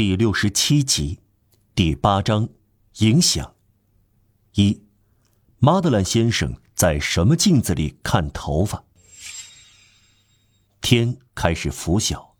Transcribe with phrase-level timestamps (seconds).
[0.00, 1.18] 第六十七集，
[1.74, 2.48] 第八章，
[3.00, 3.54] 影响。
[4.54, 4.80] 一，
[5.58, 8.84] 马德兰先生在什么镜子里看头发？
[10.80, 12.34] 天开始拂晓，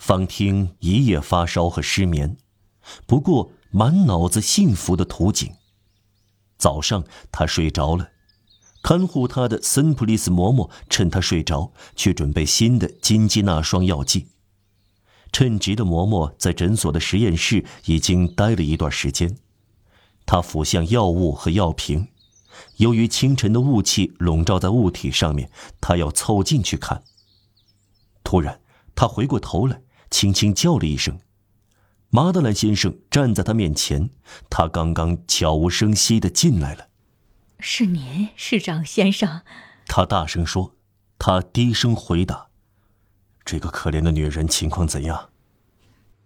[0.00, 2.36] 方听一夜发烧和失眠，
[3.06, 5.54] 不过满脑子幸福的图景。
[6.58, 8.10] 早上他睡着了，
[8.82, 14.26] 看护他的森普利斯嬷嬷趁他睡着，去准备新的金鸡纳霜药剂。
[15.32, 19.36] 称职的嬷嬷在诊所的实验室已经待了一段时间，
[20.26, 22.08] 她俯向药物和药瓶，
[22.76, 25.50] 由于清晨的雾气笼罩在物体上面，
[25.80, 27.02] 她要凑近去看。
[28.22, 28.60] 突然，
[28.94, 31.18] 她回过头来，轻轻叫了一声。
[32.10, 34.10] 马德兰先生站在他面前，
[34.50, 36.88] 他刚刚悄无声息的进来了。
[37.60, 39.42] “是您，市长先生。”
[39.86, 40.74] 他大声说。
[41.22, 42.49] 他低声回答。
[43.50, 45.30] 这个可怜的女人情况怎样？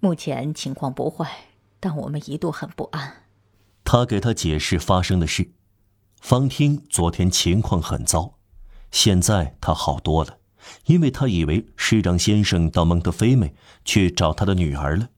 [0.00, 1.30] 目前情况不坏，
[1.78, 3.26] 但我们一度很不安。
[3.84, 5.52] 他给他解释发生的事。
[6.20, 8.40] 方听昨天情况很糟，
[8.90, 10.38] 现在他好多了，
[10.86, 13.54] 因为他以为市长先生到蒙特菲美
[13.84, 15.10] 去找他的女儿了。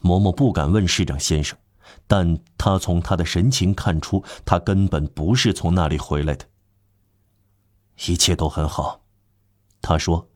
[0.00, 1.58] 嬷嬷不敢问市长先生，
[2.06, 6.46] 但他从他的神情看出，他根本不是从那里回来的。
[8.06, 9.02] 一切都很好，
[9.82, 10.30] 他说。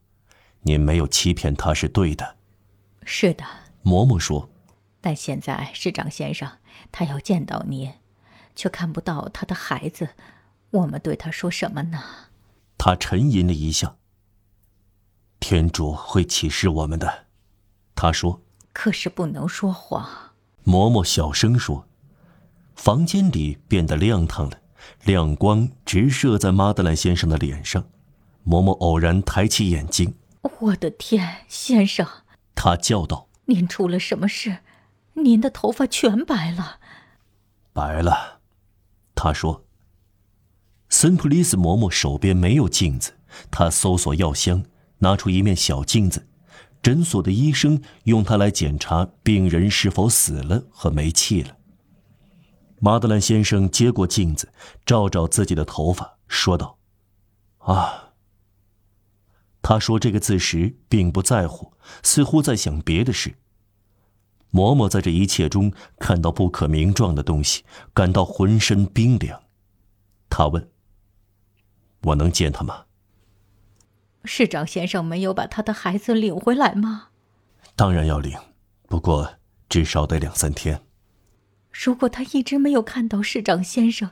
[0.63, 2.37] 您没有欺骗他是对的。
[3.05, 3.45] 是的，
[3.85, 4.51] 嬷嬷说。
[5.01, 6.51] 但现在市长先生
[6.91, 7.93] 他要见到您，
[8.57, 10.11] 却看不到他的孩子，
[10.71, 12.03] 我们对他说什么呢？
[12.77, 13.97] 他沉吟了一下。
[15.41, 17.27] 天主会启示我们的，
[17.95, 18.43] 他说。
[18.73, 20.33] 可是不能说谎。
[20.65, 21.87] 嬷嬷小声说。
[22.75, 24.61] 房间里变得亮堂了，
[25.05, 27.85] 亮光直射在马德兰先生的脸上。
[28.47, 30.15] 嬷嬷偶然抬起眼睛。
[30.61, 32.07] 我的天，先生！
[32.55, 34.59] 他叫道：“您出了什么事？
[35.15, 36.81] 您的头发全白了。”
[37.73, 38.41] 白了，
[39.15, 39.65] 他说。
[40.89, 43.19] 森普利斯嬷嬷手边没有镜子，
[43.51, 44.65] 他搜索药箱，
[44.99, 46.27] 拿出一面小镜子。
[46.83, 51.57] 诊所的医生用它来检查病人是否死了和没气了。
[52.81, 54.53] 马德兰先生接过镜子，
[54.87, 56.79] 照照自己的头发，说道
[57.59, 58.07] ：“啊。”
[59.61, 63.35] 他说这个字时并不在乎，似乎在想别的事。
[64.53, 69.43] 嬷嬷在这一切中看到不可名状的东西，感到浑身冰凉。
[70.31, 70.71] 他问
[72.05, 72.85] ：“我能见他吗？”
[74.25, 77.09] 市长先生没有把他的孩子领回来吗？
[77.77, 78.39] 当然要领，
[78.89, 79.35] 不过
[79.69, 80.83] 至少得两三天。
[81.71, 84.11] 如果他一直没有看到市长先生，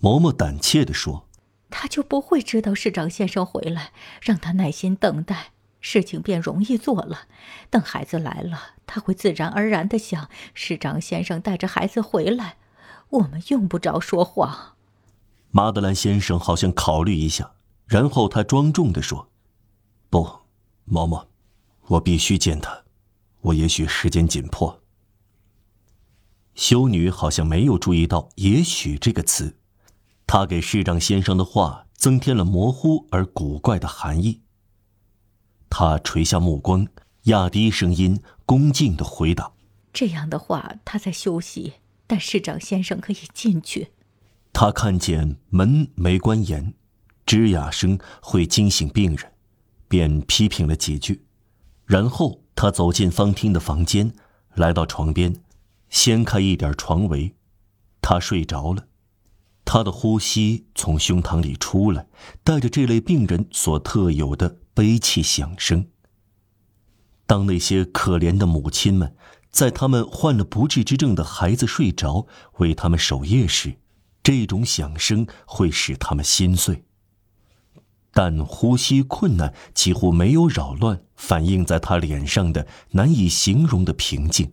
[0.00, 1.28] 嬷嬷胆怯地说。
[1.72, 7.26] 他就不会知道市长先生回来，让他耐心等待，事情便容易做了。
[7.70, 12.58] 等孩子来了，他会自然而然的想市长先生带着孩子回来，
[13.08, 14.76] 我们用不着说谎。
[15.50, 17.52] 马德兰先生好像考虑一下，
[17.86, 19.30] 然后他庄重的说
[20.10, 20.24] ：“不，
[20.86, 21.26] 嬷嬷，
[21.88, 22.84] 我必须见他，
[23.40, 24.80] 我也许时间紧迫。”
[26.54, 29.56] 修女好像没有注意到“也许”这个词。
[30.34, 34.40] 他给市长先生的话增添了模糊而古怪的含义。
[35.68, 36.88] 他垂下目光，
[37.24, 39.52] 压低声音，恭敬的回答
[39.92, 41.74] ：“这样的话，他在休息，
[42.06, 43.88] 但市长先生可以进去。”
[44.54, 46.72] 他看见门没关严，
[47.26, 49.30] 吱呀声会惊醒病人，
[49.86, 51.26] 便批评了几句。
[51.84, 54.10] 然后他走进方厅的房间，
[54.54, 55.36] 来到床边，
[55.90, 57.34] 掀开一点床围，
[58.00, 58.86] 他睡着了。
[59.64, 62.06] 他的呼吸从胸膛里出来，
[62.44, 65.86] 带着这类病人所特有的悲泣响声。
[67.26, 69.16] 当那些可怜的母亲们
[69.50, 72.26] 在他们患了不治之症的孩子睡着
[72.58, 73.76] 为他们守夜时，
[74.22, 76.84] 这种响声会使他们心碎。
[78.12, 84.52] 但呼吸困难几乎没有扰乱反映在他脸上的难以形容的平静。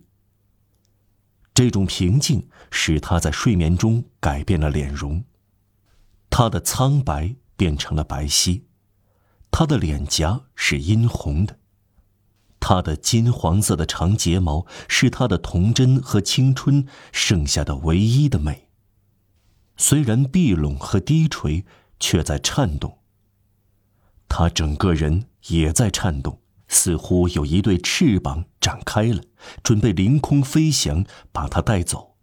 [1.52, 5.24] 这种平静使他在睡眠中改变了脸容，
[6.30, 8.62] 他的苍白变成了白皙，
[9.50, 11.58] 他的脸颊是殷红的，
[12.60, 18.68] 他的金黄色的长睫毛是他的童真和青春剩下的唯一的美。
[19.76, 21.64] 虽然闭拢和低垂，
[21.98, 22.98] 却在颤动。
[24.28, 26.40] 他整个人也在颤动。
[26.72, 29.20] 似乎有一对翅膀展开了，
[29.62, 32.16] 准备凌空飞翔，把他带走。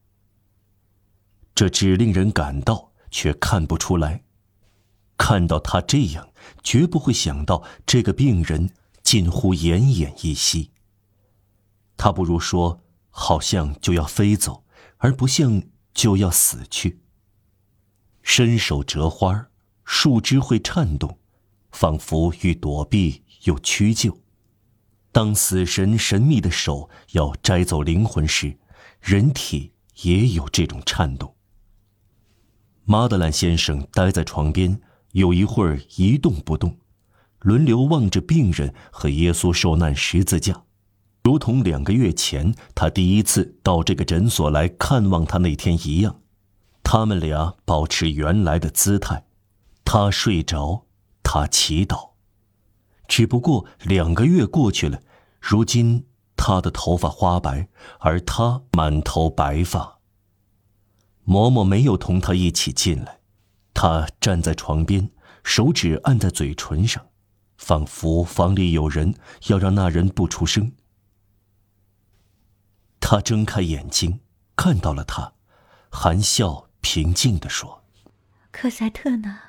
[1.53, 4.23] 这只令人感到，却看不出来。
[5.17, 6.29] 看到他这样，
[6.63, 8.71] 绝不会想到这个病人
[9.03, 10.71] 近乎奄奄一息。
[11.97, 14.63] 他不如说好像就要飞走，
[14.97, 15.61] 而不像
[15.93, 17.01] 就要死去。
[18.21, 19.49] 伸手折花，
[19.83, 21.19] 树枝会颤动，
[21.71, 24.21] 仿佛欲躲避又屈就。
[25.17, 28.55] 当死神神秘的手要摘走灵魂时，
[29.01, 29.71] 人体
[30.03, 31.33] 也有这种颤动。
[32.85, 34.79] 马德兰先生待在床边，
[35.13, 36.77] 有一会儿一动不动，
[37.39, 40.65] 轮流望着病人和耶稣受难十字架，
[41.23, 46.21] 如同两个月前他第一次到这个诊所来看望他那天一样。
[46.83, 49.25] 他们俩保持原来的姿态，
[49.83, 50.85] 他睡着，
[51.23, 52.11] 他祈祷。
[53.07, 55.01] 只不过两个月过去了，
[55.49, 56.05] 如今
[56.35, 59.99] 他的头发花白，而他满头白发。
[61.25, 63.21] 嬷嬷没有同他一起进来，
[63.73, 65.09] 他站在床边，
[65.45, 67.07] 手指按在嘴唇上，
[67.55, 69.15] 仿佛房里有人，
[69.47, 70.73] 要让那人不出声。
[72.99, 74.19] 他睁开眼睛，
[74.57, 75.31] 看到了他，
[75.89, 77.85] 含笑平静地说
[78.51, 79.39] ：“克赛特呢？”